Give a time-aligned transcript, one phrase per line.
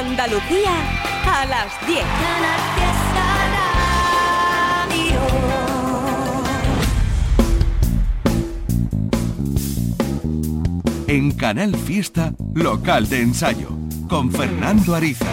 [0.00, 0.70] Andalucía
[1.26, 2.00] a las 10.
[11.06, 13.68] En Canal Fiesta, local de ensayo,
[14.08, 15.26] con Fernando Ariza.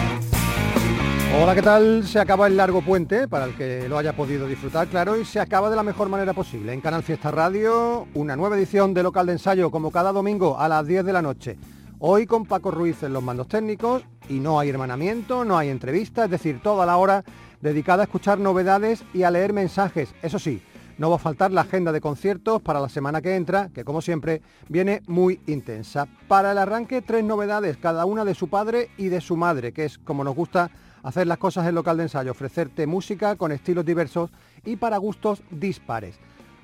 [1.40, 2.06] Hola, ¿qué tal?
[2.06, 5.40] Se acaba el largo puente, para el que lo haya podido disfrutar, claro, y se
[5.40, 6.74] acaba de la mejor manera posible.
[6.74, 10.68] En Canal Fiesta Radio, una nueva edición de local de ensayo, como cada domingo a
[10.68, 11.56] las 10 de la noche.
[12.00, 16.24] Hoy con Paco Ruiz en los mandos técnicos y no hay hermanamiento, no hay entrevista,
[16.24, 17.24] es decir, toda la hora
[17.60, 20.14] dedicada a escuchar novedades y a leer mensajes.
[20.22, 20.62] Eso sí,
[20.98, 24.00] no va a faltar la agenda de conciertos para la semana que entra, que como
[24.00, 26.06] siempre viene muy intensa.
[26.26, 29.84] Para el arranque, tres novedades, cada una de su padre y de su madre, que
[29.84, 30.70] es como nos gusta
[31.02, 34.30] hacer las cosas en local de ensayo, ofrecerte música con estilos diversos
[34.64, 36.18] y para gustos dispares.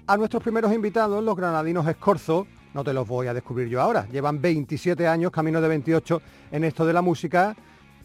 [0.06, 4.06] A nuestros primeros invitados, los granadinos Escorzo, no te los voy a descubrir yo ahora.
[4.10, 6.20] Llevan 27 años, camino de 28,
[6.52, 7.56] en esto de la música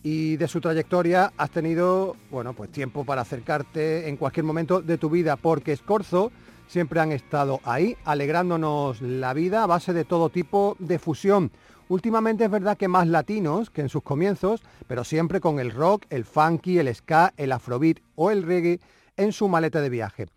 [0.03, 4.97] y de su trayectoria has tenido, bueno, pues tiempo para acercarte en cualquier momento de
[4.97, 6.31] tu vida, porque Escorzo
[6.67, 11.51] siempre han estado ahí, alegrándonos la vida a base de todo tipo de fusión.
[11.89, 16.05] Últimamente es verdad que más latinos que en sus comienzos, pero siempre con el rock,
[16.11, 18.79] el funky, el ska, el afrobeat o el reggae
[19.17, 20.27] en su maleta de viaje.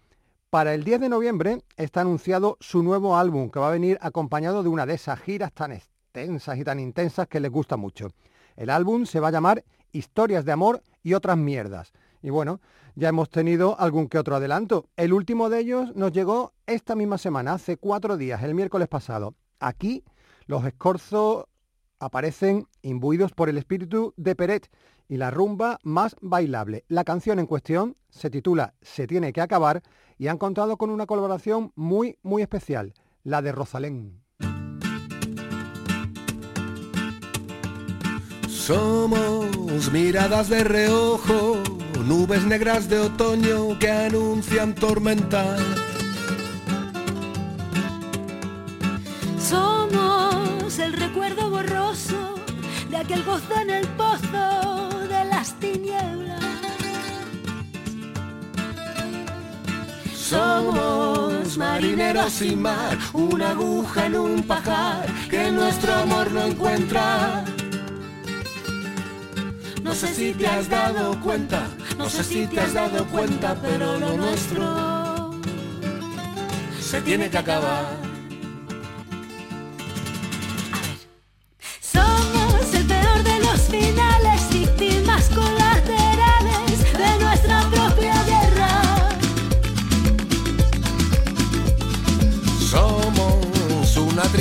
[0.52, 4.62] Para el 10 de noviembre está anunciado su nuevo álbum, que va a venir acompañado
[4.62, 8.08] de una de esas giras tan extensas y tan intensas que les gusta mucho.
[8.54, 11.94] El álbum se va a llamar Historias de Amor y otras mierdas.
[12.20, 12.60] Y bueno,
[12.96, 14.90] ya hemos tenido algún que otro adelanto.
[14.94, 19.34] El último de ellos nos llegó esta misma semana, hace cuatro días, el miércoles pasado.
[19.58, 20.04] Aquí
[20.44, 21.46] los escorzos
[21.98, 24.68] aparecen imbuidos por el espíritu de Peret
[25.08, 26.84] y la rumba más bailable.
[26.88, 29.82] La canción en cuestión se titula Se tiene que acabar
[30.18, 32.94] y han contado con una colaboración muy, muy especial,
[33.24, 34.22] la de Rosalén.
[38.48, 41.56] Somos miradas de reojo,
[42.06, 45.56] nubes negras de otoño que anuncian tormenta.
[49.36, 52.36] Somos el recuerdo borroso
[52.88, 54.91] de aquel gozo en el pozo
[55.42, 56.40] las tinieblas.
[60.14, 67.44] Somos marineros sin mar, una aguja en un pajar que nuestro amor no encuentra.
[69.82, 71.60] No sé si te has dado cuenta,
[71.98, 75.32] no sé si te has dado cuenta, pero lo nuestro
[76.80, 78.01] se tiene que acabar.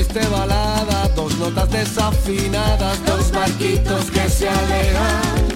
[0.03, 5.47] Triste balada, dos notas desafinadas, dos barquitos que se alejan.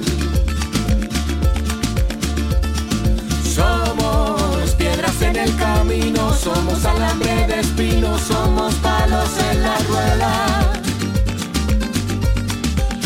[3.44, 10.73] Somos piedras en el camino, somos alambre de espino, somos palos en la rueda.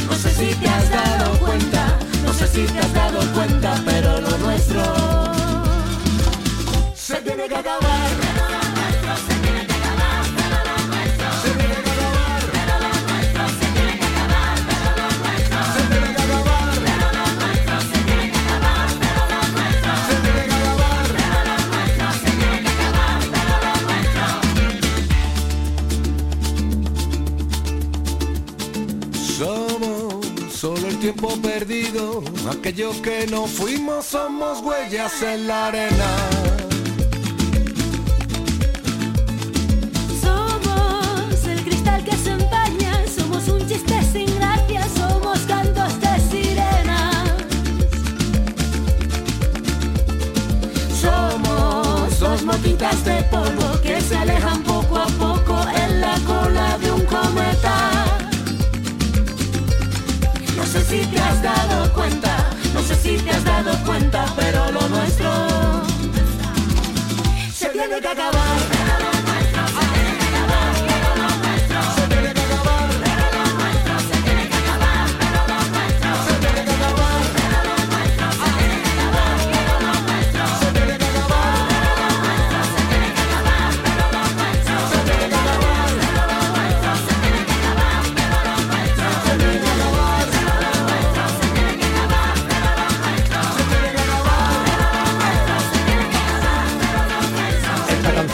[0.09, 4.19] No sé si te has dado cuenta, no sé si te has dado cuenta, pero
[4.19, 4.83] lo nuestro
[6.95, 8.38] se tiene que acabar.
[29.39, 36.05] Somos solo el tiempo perdido, aquellos que no fuimos somos huellas en la arena.
[40.21, 47.25] Somos el cristal que se empaña, somos un chiste sin gracia, somos cantos de sirenas.
[50.99, 54.63] Somos dos motitas de polvo que se alejan
[60.69, 64.87] sé si te has dado cuenta, no sé si te has dado cuenta, pero lo
[64.87, 65.31] nuestro
[67.51, 68.68] se tiene que acabar.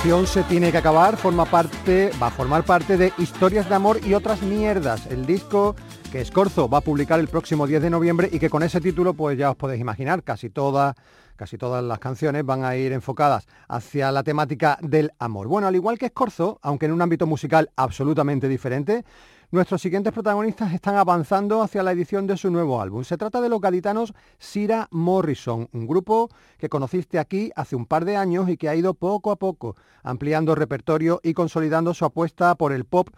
[0.05, 4.13] Se tiene que acabar, forma parte, va a formar parte de Historias de Amor y
[4.13, 5.75] otras mierdas, el disco
[6.11, 9.15] que Escorzo va a publicar el próximo 10 de noviembre y que con ese título
[9.15, 10.95] pues ya os podéis imaginar, casi todas
[11.35, 15.47] casi todas las canciones van a ir enfocadas hacia la temática del amor.
[15.47, 19.05] Bueno, al igual que Escorzo, aunque en un ámbito musical absolutamente diferente,
[19.51, 23.03] Nuestros siguientes protagonistas están avanzando hacia la edición de su nuevo álbum.
[23.03, 28.05] Se trata de los gaditanos Sira Morrison, un grupo que conociste aquí hace un par
[28.05, 32.55] de años y que ha ido poco a poco ampliando repertorio y consolidando su apuesta
[32.55, 33.09] por el pop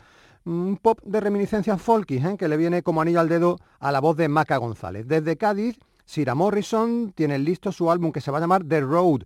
[0.45, 2.37] un pop de reminiscencias folky, ¿eh?
[2.37, 5.05] que le viene como anillo al dedo a la voz de Maca González.
[5.05, 9.23] Desde Cádiz, Sira Morrison tiene listo su álbum que se va a llamar The Road,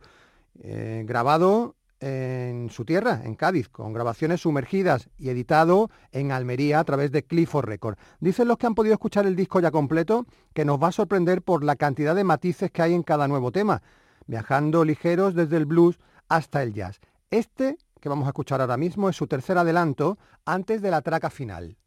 [0.64, 6.84] eh, grabado en su tierra, en Cádiz, con grabaciones sumergidas y editado en Almería a
[6.84, 7.98] través de Clifford Record.
[8.20, 11.44] Dicen los que han podido escuchar el disco ya completo que nos va a sorprender
[11.44, 13.84] por la cantidad de matices que hay en cada nuevo tema,
[14.26, 17.00] viajando ligeros desde el blues hasta el jazz.
[17.30, 21.30] Este que vamos a escuchar ahora mismo es su tercer adelanto antes de la traca
[21.30, 21.78] final.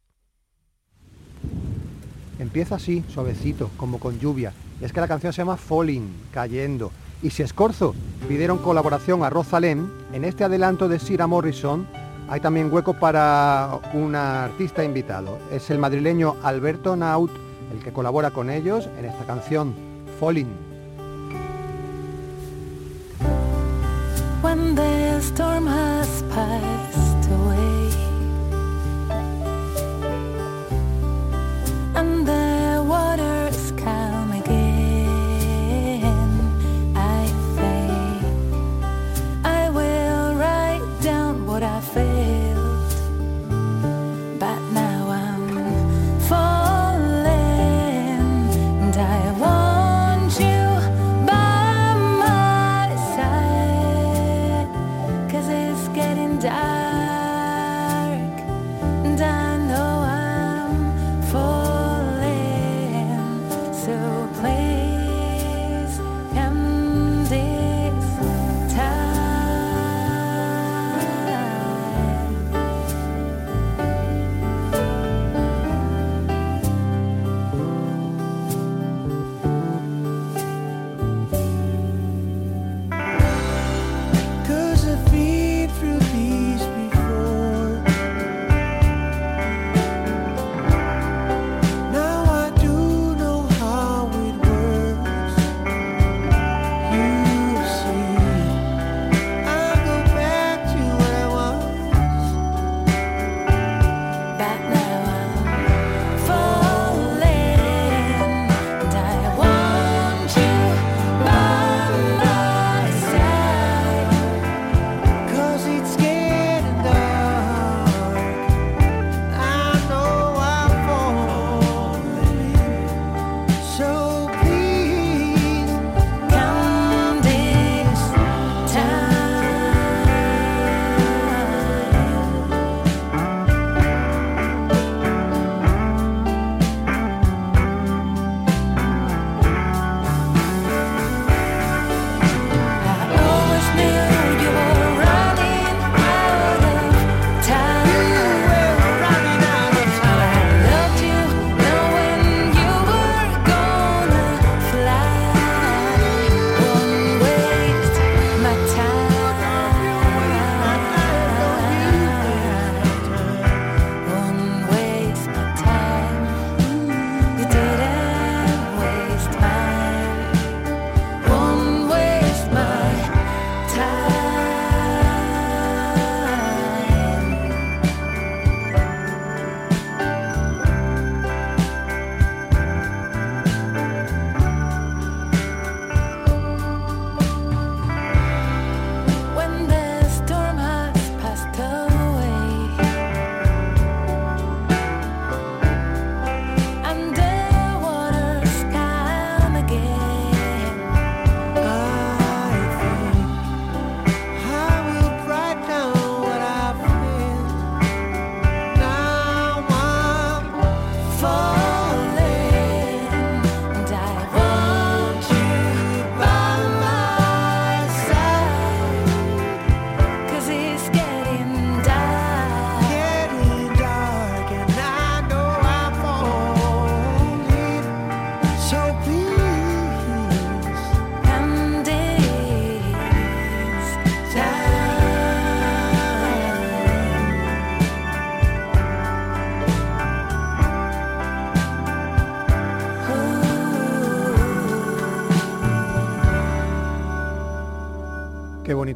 [2.39, 4.53] Empieza así, suavecito, como con lluvia.
[4.79, 6.91] es que la canción se llama Falling, cayendo
[7.25, 7.95] y si Escorzo
[8.27, 11.87] pidieron colaboración a Rosalén, en este adelanto de Sira Morrison
[12.29, 15.39] hay también hueco para un artista invitado.
[15.51, 17.31] Es el madrileño Alberto Naut
[17.73, 19.73] el que colabora con ellos en esta canción,
[20.19, 20.75] Falling.
[24.75, 27.04] die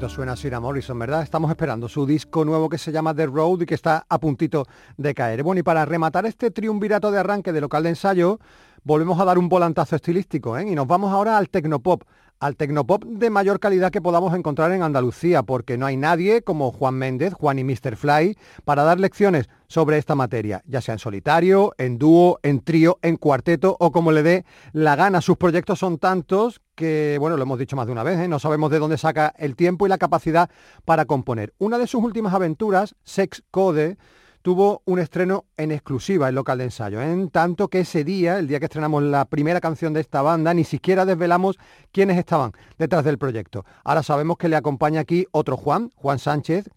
[0.09, 1.21] suena Sira Morrison, ¿verdad?
[1.21, 4.65] Estamos esperando su disco nuevo que se llama The Road y que está a puntito
[4.97, 5.43] de caer.
[5.43, 8.39] Bueno, y para rematar este triunvirato de arranque de local de ensayo,
[8.83, 10.67] volvemos a dar un volantazo estilístico, ¿eh?
[10.67, 12.03] Y nos vamos ahora al tecnopop,
[12.39, 16.71] al tecnopop de mayor calidad que podamos encontrar en Andalucía, porque no hay nadie como
[16.71, 17.95] Juan Méndez, Juan y Mr.
[17.95, 18.35] Fly,
[18.65, 23.17] para dar lecciones sobre esta materia, ya sea en solitario, en dúo, en trío, en
[23.17, 25.21] cuarteto o como le dé la gana.
[25.21, 28.27] Sus proyectos son tantos que, bueno, lo hemos dicho más de una vez, ¿eh?
[28.27, 30.49] no sabemos de dónde saca el tiempo y la capacidad
[30.85, 31.53] para componer.
[31.59, 33.97] Una de sus últimas aventuras, Sex Code,
[34.41, 38.47] tuvo un estreno en exclusiva en local de ensayo, en tanto que ese día, el
[38.47, 41.57] día que estrenamos la primera canción de esta banda, ni siquiera desvelamos
[41.91, 43.65] quiénes estaban detrás del proyecto.
[43.83, 46.69] Ahora sabemos que le acompaña aquí otro Juan, Juan Sánchez,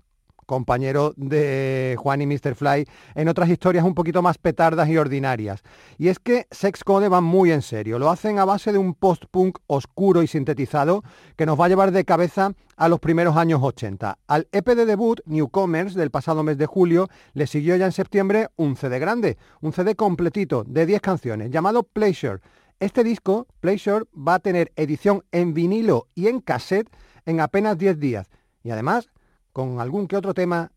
[0.53, 2.55] compañero de Juan y Mr.
[2.55, 5.63] Fly, en otras historias un poquito más petardas y ordinarias.
[5.97, 8.93] Y es que Sex Code va muy en serio, lo hacen a base de un
[8.93, 11.05] post-punk oscuro y sintetizado
[11.37, 14.19] que nos va a llevar de cabeza a los primeros años 80.
[14.27, 18.49] Al EP de debut, Newcomers, del pasado mes de julio, le siguió ya en septiembre
[18.57, 22.41] un CD grande, un CD completito de 10 canciones, llamado Pleasure.
[22.79, 26.91] Este disco, Pleasure, va a tener edición en vinilo y en cassette
[27.25, 28.29] en apenas 10 días.
[28.63, 29.09] Y además
[29.53, 30.73] con algún que otro tema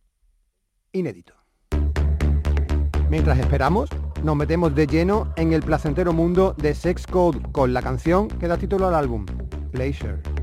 [0.91, 1.33] inédito.
[3.09, 3.89] Mientras esperamos,
[4.23, 8.47] nos metemos de lleno en el placentero mundo de Sex Code con la canción que
[8.47, 9.25] da título al álbum,
[9.71, 10.34] Pleasure.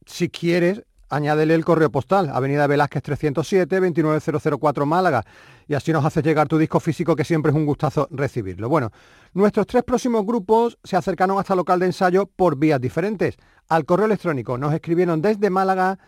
[0.07, 5.23] si quieres, añádele el correo postal, Avenida Velázquez 307, 29004 Málaga,
[5.69, 8.71] y así nos haces llegar tu disco físico que siempre es un gustazo recibirlo.
[8.71, 8.91] Bueno,
[9.35, 13.37] nuestros tres próximos grupos se acercaron hasta local de ensayo por vías diferentes.
[13.69, 15.99] Al correo electrónico nos escribieron desde Málaga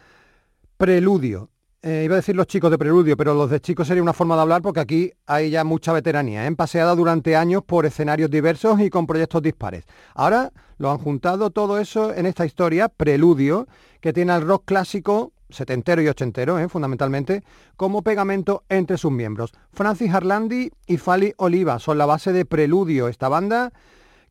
[0.79, 1.51] Preludio,
[1.87, 4.37] eh, iba a decir los chicos de preludio, pero los de chicos sería una forma
[4.37, 6.53] de hablar porque aquí hay ya mucha veteranía, ¿eh?
[6.57, 9.85] paseada durante años por escenarios diversos y con proyectos dispares.
[10.15, 13.69] Ahora lo han juntado todo eso en esta historia, preludio,
[14.01, 16.71] que tiene al rock clásico, setentero y ochentero, ¿eh?
[16.71, 17.43] fundamentalmente,
[17.77, 19.53] como pegamento entre sus miembros.
[19.75, 23.75] Francis Harlandi y Fali Oliva son la base de preludio, esta banda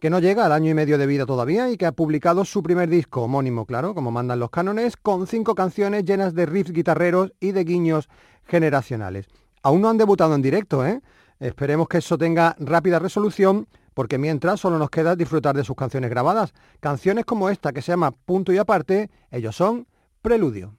[0.03, 2.61] que no llega al año y medio de vida todavía y que ha publicado su
[2.61, 7.31] primer disco homónimo, claro, como mandan los cánones, con cinco canciones llenas de riffs guitarreros
[7.39, 8.09] y de guiños
[8.43, 9.27] generacionales.
[9.61, 10.99] Aún no han debutado en directo, ¿eh?
[11.39, 16.09] Esperemos que eso tenga rápida resolución, porque mientras solo nos queda disfrutar de sus canciones
[16.09, 16.53] grabadas.
[16.81, 19.87] Canciones como esta, que se llama Punto y Aparte, ellos son
[20.21, 20.75] Preludio.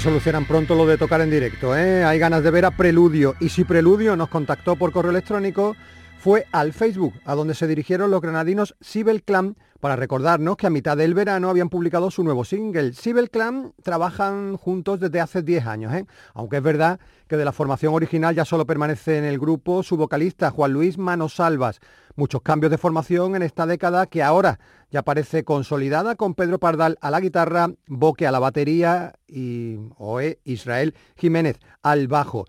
[0.00, 1.76] Si solucionan pronto lo de tocar en directo.
[1.76, 2.04] ¿eh?
[2.04, 3.34] Hay ganas de ver a Preludio.
[3.38, 5.76] Y si Preludio nos contactó por correo electrónico,
[6.18, 10.70] fue al Facebook, a donde se dirigieron los granadinos Sibel Clan para recordarnos que a
[10.70, 12.94] mitad del verano habían publicado su nuevo single.
[12.94, 16.06] Sibel Clan trabajan juntos desde hace 10 años, ¿eh?
[16.32, 19.98] aunque es verdad que de la formación original ya solo permanece en el grupo su
[19.98, 21.80] vocalista Juan Luis Manosalvas,
[22.20, 26.98] Muchos cambios de formación en esta década que ahora ya parece consolidada con Pedro Pardal
[27.00, 32.44] a la guitarra, Boque a la batería y Oe Israel Jiménez al bajo.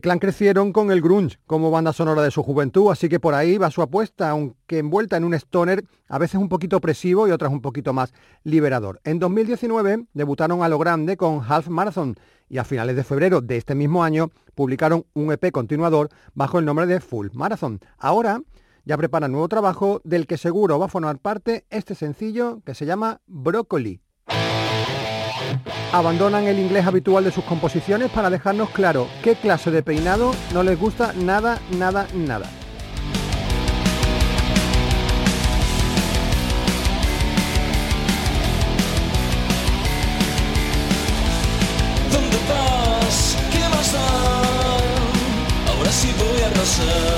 [0.00, 3.56] Clan crecieron con el grunge como banda sonora de su juventud, así que por ahí
[3.56, 7.52] va su apuesta, aunque envuelta en un stoner a veces un poquito opresivo y otras
[7.52, 9.00] un poquito más liberador.
[9.04, 12.16] En 2019 debutaron a lo grande con Half Marathon
[12.48, 16.64] y a finales de febrero de este mismo año publicaron un EP continuador bajo el
[16.64, 17.78] nombre de Full Marathon.
[17.98, 18.40] Ahora
[18.86, 22.86] ya preparan nuevo trabajo del que seguro va a formar parte este sencillo que se
[22.86, 24.00] llama Broccoli.
[25.92, 30.62] Abandonan el inglés habitual de sus composiciones para dejarnos claro qué clase de peinado no
[30.62, 32.46] les gusta nada, nada, nada.
[42.12, 43.36] ¿Dónde vas?
[43.50, 47.15] ¿Qué vas a Ahora sí voy a arrasar.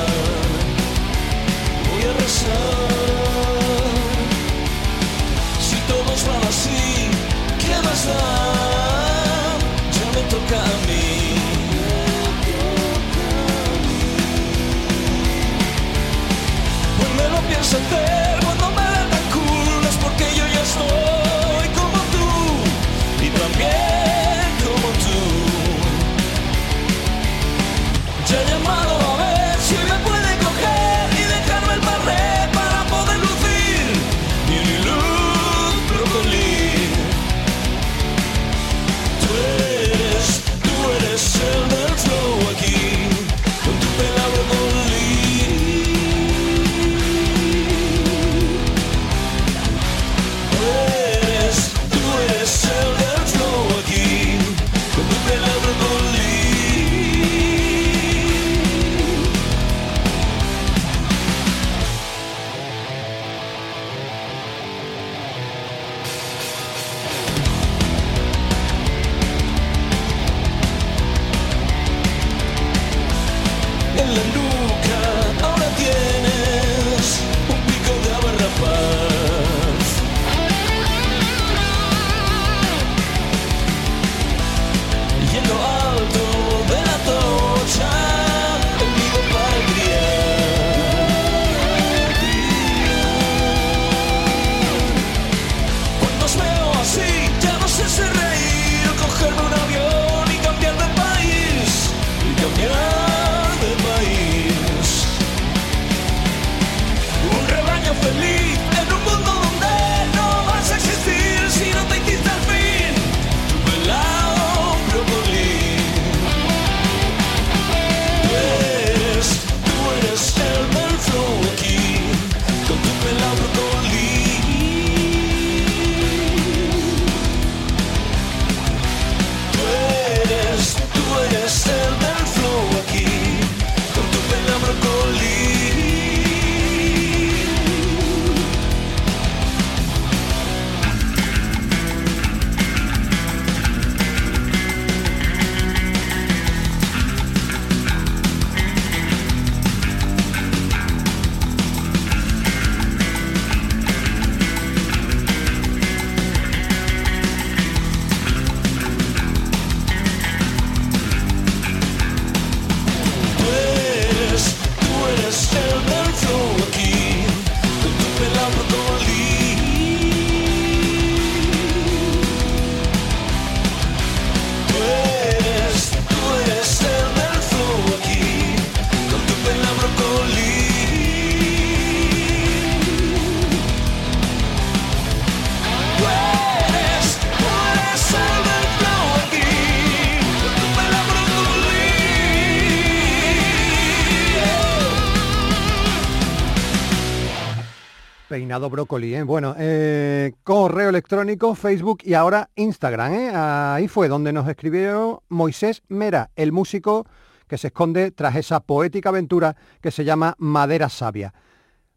[198.66, 199.22] Brócoli, ¿eh?
[199.22, 203.30] Bueno, eh, correo electrónico, Facebook y ahora Instagram, ¿eh?
[203.32, 207.06] Ahí fue donde nos escribió Moisés Mera, el músico
[207.46, 211.32] que se esconde tras esa poética aventura que se llama Madera Sabia.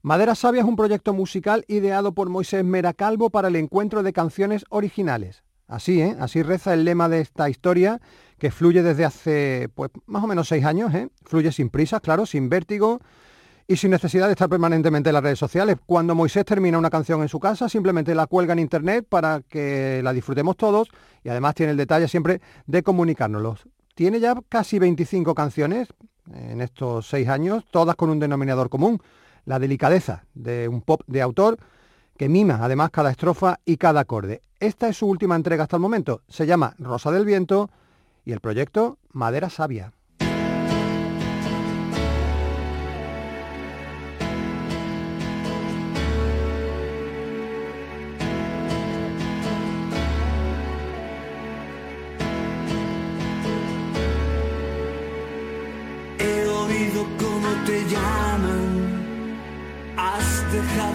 [0.03, 4.13] Madera Sabia es un proyecto musical ideado por Moisés Mera Calvo para el encuentro de
[4.13, 5.43] canciones originales.
[5.67, 6.15] Así, ¿eh?
[6.19, 7.99] Así reza el lema de esta historia
[8.37, 10.91] que fluye desde hace, pues, más o menos seis años.
[11.25, 12.99] Fluye sin prisas, claro, sin vértigo,
[13.71, 15.77] y sin necesidad de estar permanentemente en las redes sociales.
[15.85, 20.01] Cuando Moisés termina una canción en su casa, simplemente la cuelga en internet para que
[20.03, 20.89] la disfrutemos todos
[21.23, 23.55] y además tiene el detalle siempre de comunicárnoslo.
[23.95, 25.87] Tiene ya casi 25 canciones
[26.33, 29.01] en estos seis años, todas con un denominador común.
[29.45, 31.57] la delicadeza de un pop de autor
[32.17, 34.41] que mima además cada estrofa y cada acorde.
[34.59, 36.23] Esta es su última entrega hasta el momento.
[36.27, 37.69] Se llama Rosa del Viento
[38.25, 39.93] y el proyecto Madera Sabia.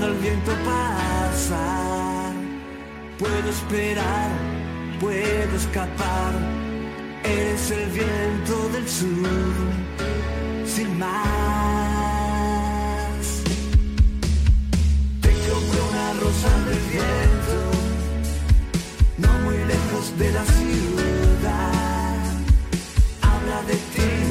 [0.07, 2.33] El viento pasar.
[3.19, 4.31] Puedo esperar,
[5.01, 6.33] puedo escapar,
[7.25, 9.57] eres el viento del sur,
[10.66, 11.16] sin más.
[15.23, 17.59] Te compré una rosa del viento,
[19.19, 22.14] no muy lejos de la ciudad.
[23.23, 24.26] Habla de ti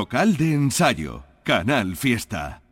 [0.00, 1.24] Local de ensayo.
[1.44, 2.62] Canal Fiesta.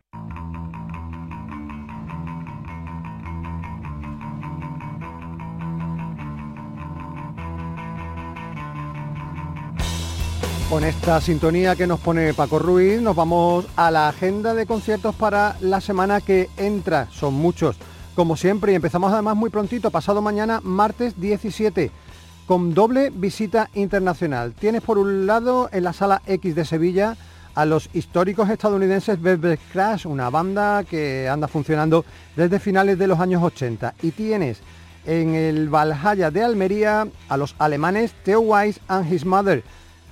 [10.71, 15.13] Con esta sintonía que nos pone Paco Ruiz, nos vamos a la agenda de conciertos
[15.13, 17.09] para la semana que entra.
[17.11, 17.75] Son muchos,
[18.15, 21.91] como siempre, y empezamos además muy prontito, pasado mañana, martes 17,
[22.49, 24.53] con doble visita internacional.
[24.53, 27.15] Tienes por un lado en la sala X de Sevilla
[27.53, 33.19] a los históricos estadounidenses Velvet Crash, una banda que anda funcionando desde finales de los
[33.19, 33.93] años 80.
[34.01, 34.61] Y tienes
[35.05, 39.63] en el Valhalla de Almería a los alemanes Theo Weiss and His Mother.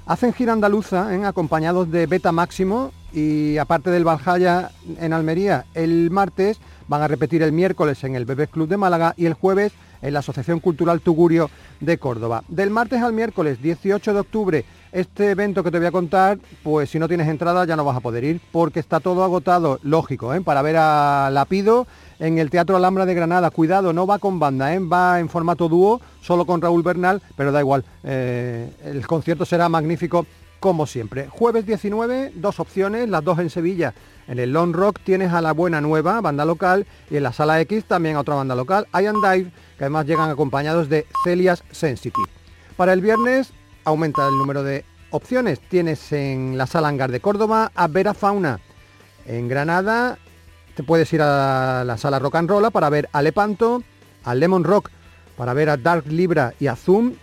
[0.05, 1.25] Hacen gira andaluza, ¿eh?
[1.25, 4.69] acompañados de Beta Máximo y aparte del Valhalla
[4.99, 9.15] en Almería, el martes van a repetir el miércoles en el Bebés Club de Málaga
[9.17, 12.43] y el jueves en la Asociación Cultural Tugurio de Córdoba.
[12.47, 16.89] Del martes al miércoles 18 de octubre, este evento que te voy a contar, pues
[16.89, 20.33] si no tienes entrada ya no vas a poder ir porque está todo agotado, lógico,
[20.33, 20.41] ¿eh?
[20.41, 21.87] para ver a Lapido
[22.19, 23.51] en el Teatro Alhambra de Granada.
[23.51, 24.79] Cuidado, no va con banda, ¿eh?
[24.79, 29.69] va en formato dúo, solo con Raúl Bernal, pero da igual, eh, el concierto será
[29.69, 30.25] magnífico
[30.59, 31.27] como siempre.
[31.27, 33.93] Jueves 19, dos opciones, las dos en Sevilla.
[34.27, 37.61] En el Long Rock tienes a La Buena Nueva, banda local, y en la Sala
[37.61, 42.29] X también a otra banda local, I Dive, que además llegan acompañados de Celias Sensitive.
[42.75, 43.51] Para el viernes
[43.83, 45.59] aumenta el número de opciones.
[45.59, 48.59] Tienes en la Sala Hangar de Córdoba a Vera Fauna.
[49.25, 50.17] En Granada
[50.75, 53.83] te puedes ir a la Sala Rock and Roll para ver a Lepanto,
[54.23, 54.91] a Lemon Rock
[55.37, 57.13] para ver a Dark Libra y a Zoom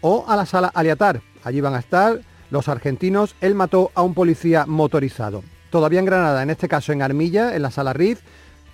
[0.00, 1.20] o a la Sala Aliatar.
[1.42, 3.34] Allí van a estar los argentinos.
[3.40, 5.42] Él mató a un policía motorizado.
[5.70, 8.20] Todavía en Granada, en este caso en Armilla, en la Sala Riff,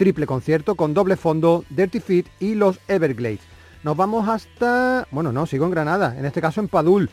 [0.01, 3.41] triple concierto con doble fondo, Dirty Feet y los Everglades.
[3.83, 5.07] Nos vamos hasta...
[5.11, 7.11] Bueno, no, sigo en Granada, en este caso en Padul.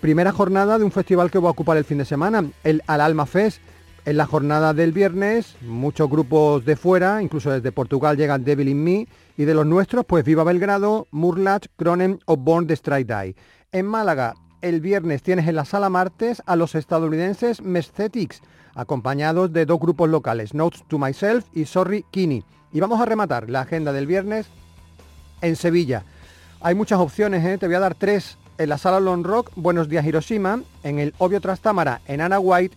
[0.00, 3.02] Primera jornada de un festival que va a ocupar el fin de semana, el Al
[3.02, 3.60] Alma Fest.
[4.06, 8.82] En la jornada del viernes, muchos grupos de fuera, incluso desde Portugal llegan Devil in
[8.82, 9.06] Me,
[9.36, 13.36] y de los nuestros, pues Viva Belgrado, Murlach, Cronen o Born the Strike Die.
[13.70, 14.32] En Málaga,
[14.62, 18.40] el viernes tienes en la sala martes a los estadounidenses Mesthetics,
[18.74, 22.44] acompañados de dos grupos locales, Notes to Myself y Sorry Kini.
[22.72, 24.46] Y vamos a rematar la agenda del viernes
[25.40, 26.04] en Sevilla.
[26.60, 27.58] Hay muchas opciones, ¿eh?
[27.58, 28.38] te voy a dar tres.
[28.56, 32.76] En la sala Lone Rock, Buenos Días Hiroshima, en el Obvio Trastámara, en Ana White,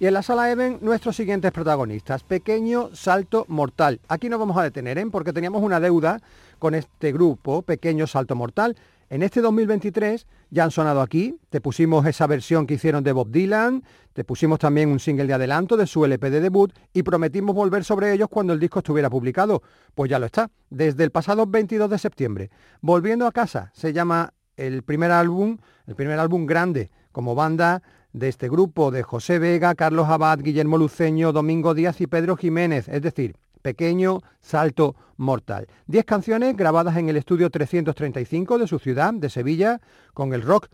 [0.00, 2.22] y en la sala Even, nuestros siguientes protagonistas.
[2.22, 4.00] Pequeño Salto Mortal.
[4.08, 5.06] Aquí nos vamos a detener, ¿eh?
[5.10, 6.20] porque teníamos una deuda
[6.58, 8.76] con este grupo, Pequeño Salto Mortal.
[9.10, 13.30] En este 2023 ya han sonado aquí, te pusimos esa versión que hicieron de Bob
[13.30, 17.54] Dylan, te pusimos también un single de adelanto de su LP de debut y prometimos
[17.54, 19.62] volver sobre ellos cuando el disco estuviera publicado.
[19.94, 22.50] Pues ya lo está, desde el pasado 22 de septiembre.
[22.82, 28.28] Volviendo a casa, se llama el primer álbum, el primer álbum grande como banda de
[28.28, 33.00] este grupo de José Vega, Carlos Abad, Guillermo Luceño, Domingo Díaz y Pedro Jiménez, es
[33.00, 33.36] decir,
[33.68, 35.66] Pequeño Salto Mortal.
[35.86, 39.82] Diez canciones grabadas en el estudio 335 de su ciudad, de Sevilla,
[40.14, 40.68] con el rock,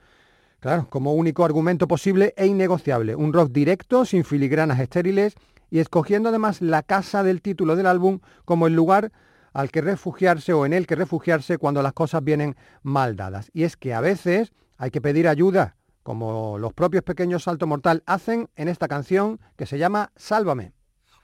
[0.60, 3.16] claro, como único argumento posible e innegociable.
[3.16, 5.34] Un rock directo, sin filigranas estériles
[5.72, 9.10] y escogiendo además la casa del título del álbum como el lugar
[9.52, 12.54] al que refugiarse o en el que refugiarse cuando las cosas vienen
[12.84, 13.50] mal dadas.
[13.52, 18.04] Y es que a veces hay que pedir ayuda, como los propios pequeños Salto Mortal
[18.06, 20.74] hacen en esta canción que se llama Sálvame.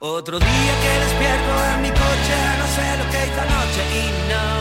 [0.02, 4.59] Otro día que despierto en mi coche, no sé lo que hice anoche y no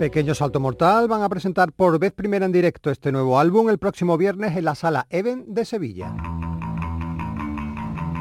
[0.00, 3.76] Pequeño Salto Mortal van a presentar por vez primera en directo este nuevo álbum el
[3.76, 6.16] próximo viernes en la sala Even de Sevilla.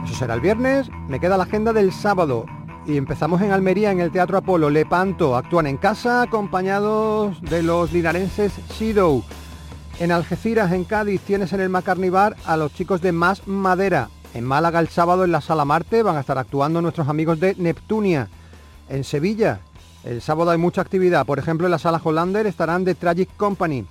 [0.04, 2.46] Eso será el viernes, me queda la agenda del sábado
[2.86, 4.70] Y empezamos en Almería, en el Teatro Apolo.
[4.70, 9.24] Lepanto actúan en casa acompañados de los linarenses Sido.
[10.02, 14.10] En Algeciras, en Cádiz, tienes en el Macarnibar a los chicos de Más Madera.
[14.34, 17.56] En Málaga, el sábado, en la Sala Marte, van a estar actuando nuestros amigos de
[17.56, 18.28] Neptunia.
[18.90, 19.62] En Sevilla,
[20.04, 21.26] el sábado hay mucha actividad.
[21.26, 23.86] Por ejemplo, en la Sala Hollander estarán de Tragic Company.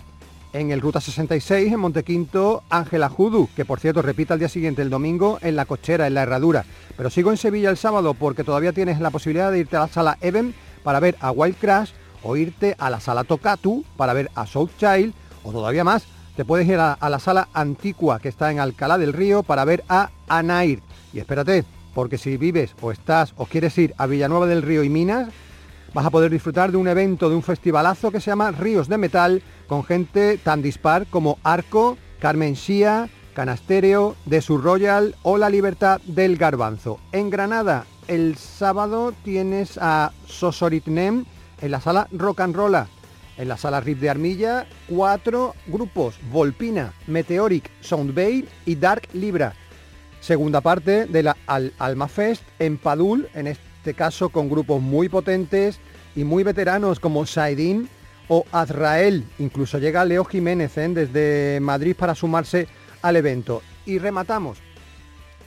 [0.54, 4.80] En el Ruta 66, en Montequinto, Ángela Judu, que por cierto repita al día siguiente,
[4.80, 6.64] el domingo, en la cochera, en la herradura.
[6.96, 9.88] Pero sigo en Sevilla el sábado porque todavía tienes la posibilidad de irte a la
[9.88, 11.92] sala Even para ver a Wild Crash
[12.22, 15.12] o irte a la sala Tocatu para ver a South Child
[15.44, 16.04] o todavía más,
[16.34, 19.66] te puedes ir a, a la sala Antigua que está en Alcalá del Río para
[19.66, 20.80] ver a Anair.
[21.12, 24.88] Y espérate, porque si vives o estás o quieres ir a Villanueva del Río y
[24.88, 25.28] Minas,
[25.94, 28.98] vas a poder disfrutar de un evento, de un festivalazo que se llama Ríos de
[28.98, 35.48] Metal, con gente tan dispar como Arco, Carmen Shia, Canastereo, de Sur Royal o La
[35.50, 36.98] Libertad del Garbanzo.
[37.12, 41.24] En Granada, el sábado tienes a Sosoritnem
[41.60, 42.88] en la sala Rock and Rolla.
[43.36, 49.54] En la sala RIP de Armilla, cuatro grupos, Volpina, Meteoric, Soundbay y Dark Libra.
[50.20, 55.08] Segunda parte de la Al Alma Fest en Padul, en este caso con grupos muy
[55.08, 55.80] potentes
[56.14, 57.88] y muy veteranos como Saidin
[58.28, 59.24] o Azrael.
[59.38, 60.88] Incluso llega Leo Jiménez ¿eh?
[60.88, 62.68] desde Madrid para sumarse
[63.02, 63.62] al evento.
[63.86, 64.58] Y rematamos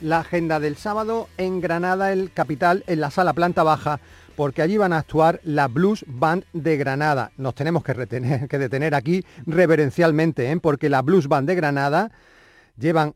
[0.00, 4.00] la agenda del sábado en Granada, el capital, en la sala planta baja,
[4.34, 7.30] porque allí van a actuar la Blues Band de Granada.
[7.36, 10.58] Nos tenemos que, retener, que detener aquí reverencialmente, ¿eh?
[10.60, 12.10] porque la Blues Band de Granada
[12.76, 13.14] llevan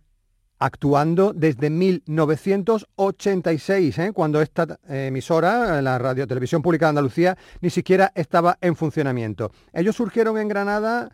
[0.59, 4.13] actuando desde 1986, ¿eh?
[4.13, 9.51] cuando esta emisora, la Radio Televisión Pública de Andalucía, ni siquiera estaba en funcionamiento.
[9.73, 11.11] Ellos surgieron en Granada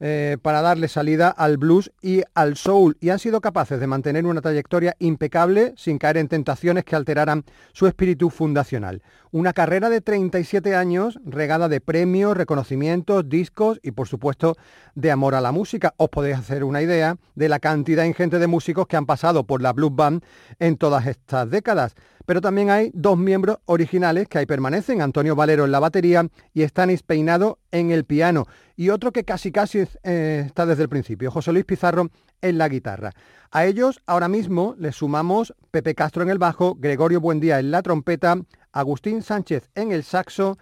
[0.00, 4.26] eh, para darle salida al blues y al soul y han sido capaces de mantener
[4.26, 9.02] una trayectoria impecable sin caer en tentaciones que alteraran su espíritu fundacional.
[9.34, 14.54] Una carrera de 37 años regada de premios, reconocimientos, discos y por supuesto
[14.94, 15.92] de amor a la música.
[15.96, 19.60] Os podéis hacer una idea de la cantidad ingente de músicos que han pasado por
[19.60, 20.22] la Blues Band
[20.60, 21.96] en todas estas décadas.
[22.26, 26.62] Pero también hay dos miembros originales que ahí permanecen, Antonio Valero en la batería y
[26.62, 31.32] Stanis Peinado en el piano, y otro que casi casi eh, está desde el principio,
[31.32, 32.08] José Luis Pizarro
[32.40, 33.12] en la guitarra.
[33.50, 37.82] A ellos ahora mismo les sumamos Pepe Castro en el bajo, Gregorio Buendía en la
[37.82, 38.38] trompeta,
[38.74, 40.58] Agustín Sánchez en el saxo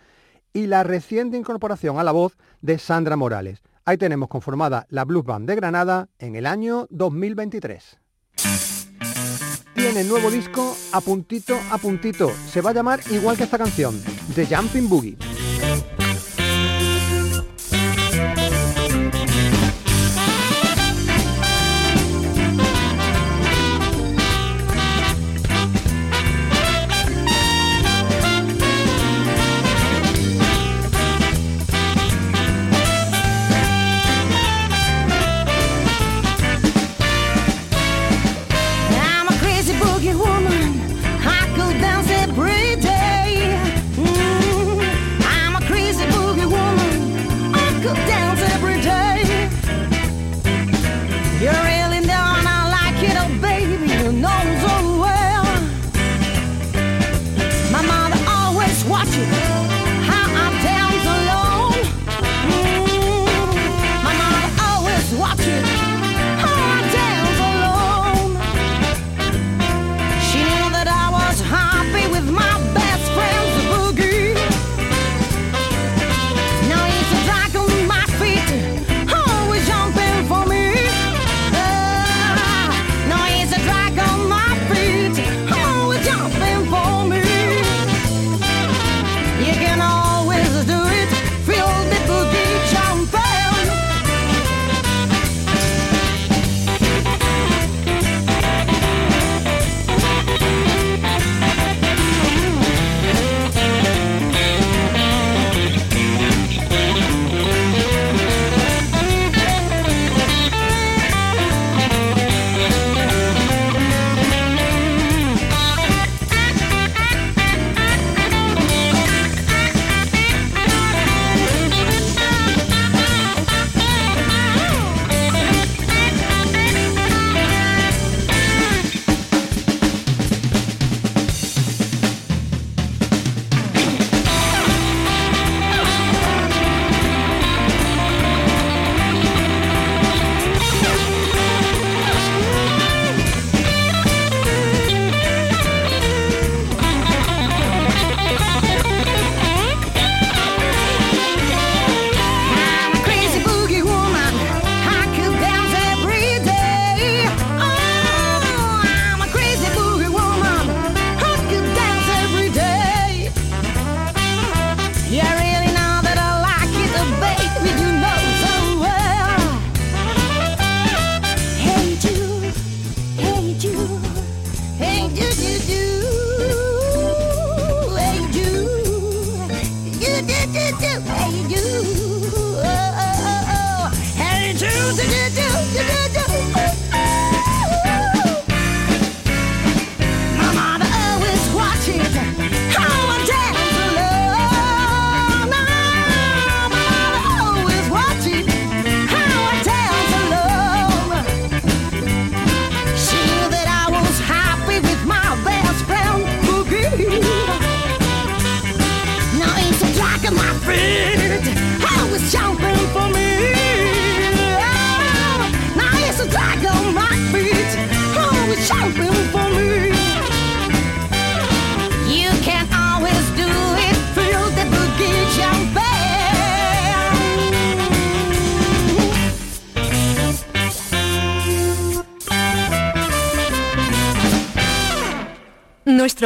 [0.52, 3.62] y la reciente incorporación a la voz de Sandra Morales.
[3.84, 7.98] Ahí tenemos conformada la Blues Band de Granada en el año 2023
[9.82, 12.30] tiene nuevo disco a puntito a puntito.
[12.48, 14.00] Se va a llamar igual que esta canción,
[14.34, 15.16] The Jumping Boogie.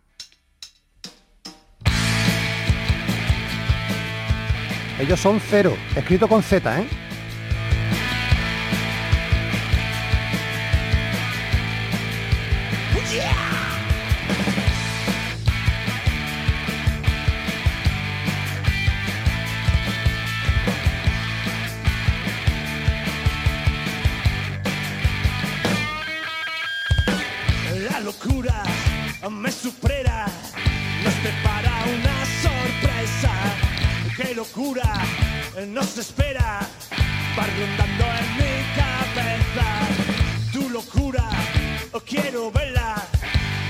[5.01, 7.07] Ellos son cero, escrito con Z, ¿eh?
[29.31, 30.26] Me supera,
[31.05, 33.33] nos prepara una sorpresa.
[34.16, 34.95] Qué locura
[35.68, 36.61] nos espera,
[37.37, 39.68] va rondando en mi cabeza.
[40.53, 41.29] Tu locura,
[42.07, 42.97] quiero verla,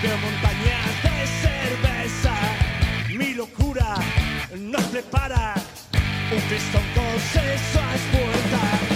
[0.02, 2.34] de montañas de cerveza.
[3.16, 3.96] Mi locura
[4.56, 5.54] nos prepara,
[6.32, 8.87] un pistón con sexo a puerta.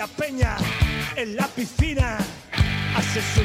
[0.00, 0.56] La peña
[1.14, 2.16] en la piscina
[2.96, 3.44] hace sur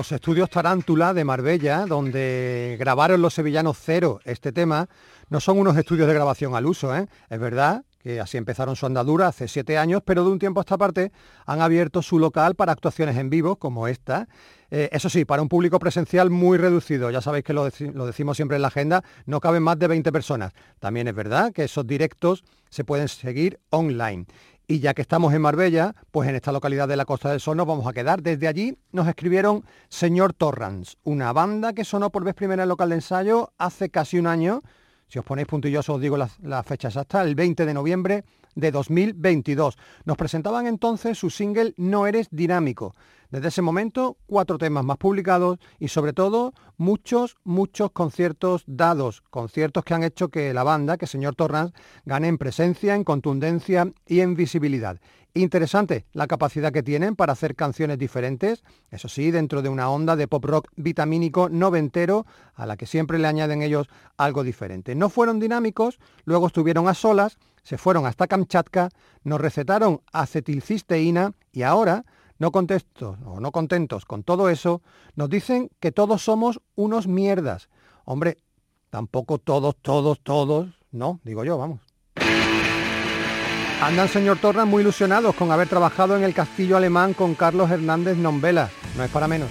[0.00, 4.88] Los estudios Tarántula de Marbella, donde grabaron los sevillanos Cero este tema,
[5.28, 7.06] no son unos estudios de grabación al uso, ¿eh?
[7.28, 10.62] Es verdad que así empezaron su andadura hace siete años, pero de un tiempo a
[10.62, 11.12] esta parte
[11.44, 14.26] han abierto su local para actuaciones en vivo, como esta.
[14.70, 18.38] Eh, eso sí, para un público presencial muy reducido, ya sabéis que lo, lo decimos
[18.38, 20.54] siempre en la agenda, no caben más de 20 personas.
[20.78, 24.24] También es verdad que esos directos se pueden seguir online.
[24.70, 27.56] Y ya que estamos en Marbella, pues en esta localidad de la Costa del Sol
[27.56, 28.22] nos vamos a quedar.
[28.22, 32.90] Desde allí nos escribieron Señor Torrance, una banda que sonó por vez primera en local
[32.90, 34.62] de ensayo hace casi un año.
[35.08, 38.24] Si os ponéis puntillosos os digo la, la fecha exacta, el 20 de noviembre
[38.54, 39.78] de 2022.
[40.04, 42.94] Nos presentaban entonces su single No eres dinámico.
[43.30, 49.84] Desde ese momento, cuatro temas más publicados y sobre todo muchos, muchos conciertos dados, conciertos
[49.84, 51.74] que han hecho que la banda, que señor Torrance,
[52.04, 54.98] gane en presencia, en contundencia y en visibilidad.
[55.32, 60.16] Interesante la capacidad que tienen para hacer canciones diferentes, eso sí, dentro de una onda
[60.16, 63.86] de pop rock vitamínico noventero, a la que siempre le añaden ellos
[64.16, 64.96] algo diferente.
[64.96, 68.90] No fueron dinámicos, luego estuvieron a solas, se fueron hasta Kamchatka,
[69.22, 72.04] nos recetaron acetilcisteína y ahora,
[72.38, 74.82] no contentos o no contentos con todo eso,
[75.14, 77.68] nos dicen que todos somos unos mierdas.
[78.04, 78.38] Hombre,
[78.88, 81.80] tampoco todos, todos, todos, no, digo yo, vamos.
[83.82, 88.16] Andan, señor Torres, muy ilusionados con haber trabajado en el castillo alemán con Carlos Hernández
[88.18, 88.68] Nombela.
[88.94, 89.48] No es para menos.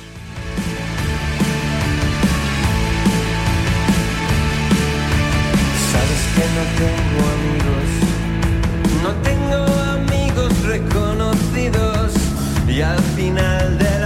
[12.81, 13.98] Al final de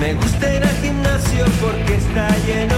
[0.00, 2.69] Me gusta ir al gimnasio porque está lleno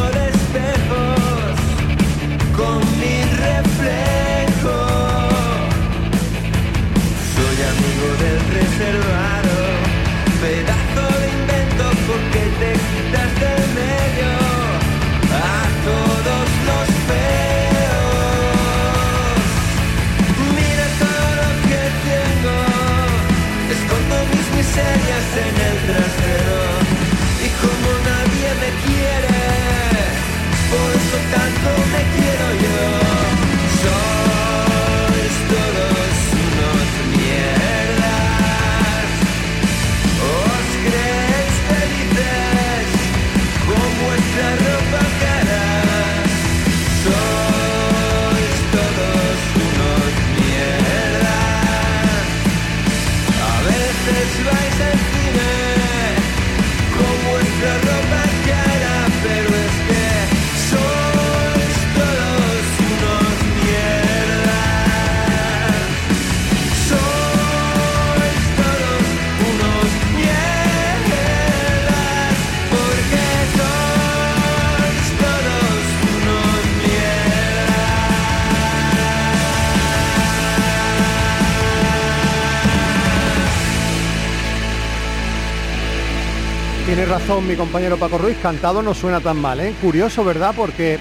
[87.32, 89.74] Razón mi compañero Paco Ruiz, cantado no suena tan mal, ¿eh?
[89.80, 90.52] Curioso, ¿verdad?
[90.54, 90.98] Porque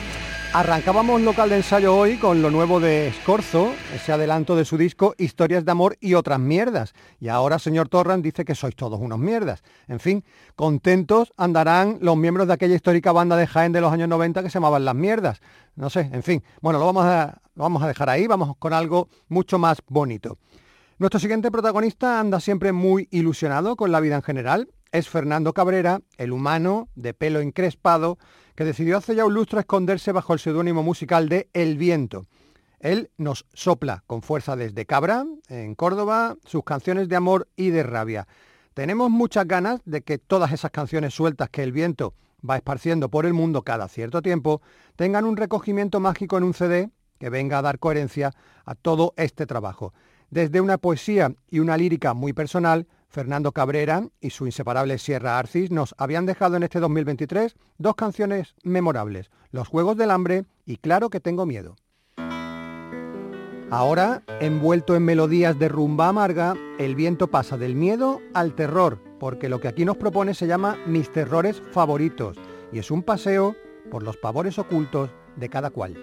[0.53, 5.13] arrancábamos local de ensayo hoy con lo nuevo de Escorzo, ese adelanto de su disco
[5.17, 6.93] Historias de Amor y otras mierdas.
[7.19, 9.61] Y ahora, señor Torran, dice que sois todos unos mierdas.
[9.89, 10.23] En fin,
[10.55, 14.49] contentos andarán los miembros de aquella histórica banda de Jaén de los años 90 que
[14.49, 15.41] se llamaban Las Mierdas.
[15.75, 16.41] No sé, en fin.
[16.61, 20.37] Bueno, lo vamos a, lo vamos a dejar ahí, vamos con algo mucho más bonito.
[20.97, 24.69] Nuestro siguiente protagonista anda siempre muy ilusionado con la vida en general.
[24.91, 28.17] Es Fernando Cabrera, el humano de pelo encrespado,
[28.55, 32.25] que decidió hace ya un lustro esconderse bajo el seudónimo musical de El Viento.
[32.81, 37.83] Él nos sopla con fuerza desde Cabra, en Córdoba, sus canciones de amor y de
[37.83, 38.27] rabia.
[38.73, 42.13] Tenemos muchas ganas de que todas esas canciones sueltas que el viento
[42.47, 44.61] va esparciendo por el mundo cada cierto tiempo
[44.97, 48.33] tengan un recogimiento mágico en un CD que venga a dar coherencia
[48.65, 49.93] a todo este trabajo.
[50.31, 55.69] Desde una poesía y una lírica muy personal, Fernando Cabrera y su inseparable Sierra Arcis
[55.69, 61.09] nos habían dejado en este 2023 dos canciones memorables, Los Juegos del Hambre y Claro
[61.09, 61.75] que tengo miedo.
[63.69, 69.49] Ahora, envuelto en melodías de rumba amarga, el viento pasa del miedo al terror, porque
[69.49, 72.37] lo que aquí nos propone se llama Mis terrores favoritos,
[72.71, 73.55] y es un paseo
[73.89, 75.97] por los pavores ocultos de cada cual.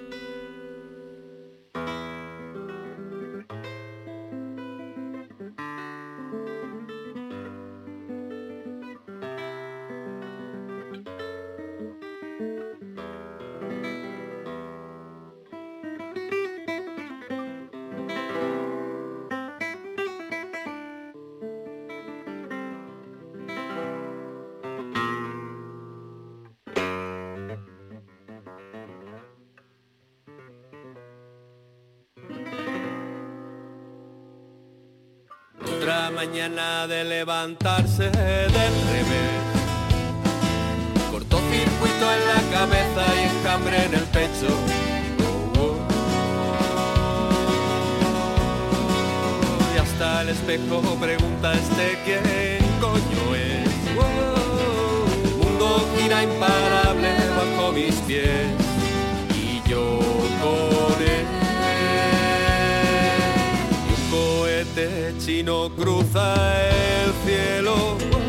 [37.18, 39.38] Levantarse del revés.
[41.10, 44.50] Cortocircuito en la cabeza y enjambre en el pecho.
[45.26, 45.78] Oh, oh.
[49.74, 53.68] Y hasta el espejo pregunta este quién coño es.
[55.24, 55.66] El mundo
[55.96, 58.57] gira imparable bajo mis pies.
[65.28, 66.34] Cohete chino cruza
[67.04, 68.27] el cielo.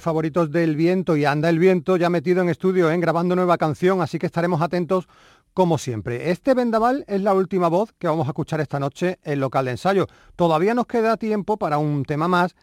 [0.00, 4.02] Favoritos del viento y anda el viento ya metido en estudio, en grabando nueva canción,
[4.02, 5.08] así que estaremos atentos
[5.54, 6.30] como siempre.
[6.30, 9.72] Este vendaval es la última voz que vamos a escuchar esta noche en local de
[9.72, 10.06] ensayo.
[10.36, 12.54] Todavía nos queda tiempo para un tema más,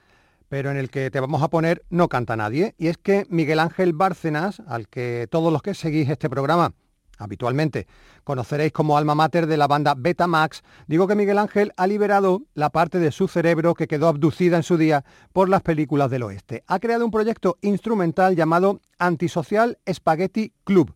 [0.49, 2.75] pero en el que te vamos a poner no canta nadie.
[2.77, 6.73] Y es que Miguel Ángel Bárcenas, al que todos los que seguís este programa
[7.17, 7.87] habitualmente
[8.27, 12.69] conoceréis como alma mater de la banda Betamax, digo que Miguel Ángel ha liberado la
[12.69, 16.63] parte de su cerebro que quedó abducida en su día por las películas del oeste.
[16.67, 20.93] Ha creado un proyecto instrumental llamado Antisocial Spaghetti Club.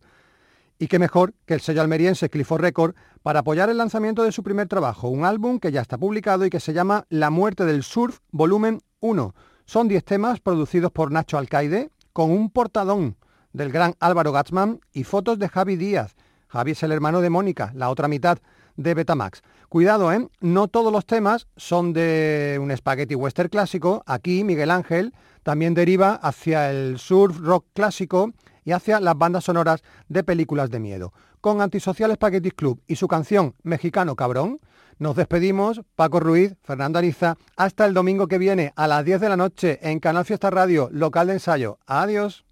[0.78, 4.42] Y qué mejor que el sello almeriense Clifford Record para apoyar el lanzamiento de su
[4.42, 7.82] primer trabajo, un álbum que ya está publicado y que se llama La muerte del
[7.82, 9.34] surf, volumen 1.
[9.64, 13.16] Son 10 temas producidos por Nacho Alcaide, con un portadón
[13.52, 16.14] del gran Álvaro Gatzman y fotos de Javi Díaz.
[16.48, 18.38] Javi es el hermano de Mónica, la otra mitad
[18.76, 19.42] de Betamax.
[19.68, 20.28] Cuidado, ¿eh?
[20.40, 24.02] No todos los temas son de un spaghetti western clásico.
[24.06, 28.32] Aquí Miguel Ángel también deriva hacia el surf rock clásico
[28.64, 31.12] y hacia las bandas sonoras de películas de miedo.
[31.40, 34.60] Con Antisocial Spaghetti Club y su canción Mexicano Cabrón,
[34.98, 39.28] nos despedimos, Paco Ruiz, Fernando Ariza, hasta el domingo que viene a las 10 de
[39.28, 41.78] la noche en Canal Fiesta Radio, local de ensayo.
[41.86, 42.44] Adiós.